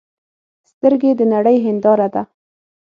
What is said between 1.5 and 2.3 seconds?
هنداره ده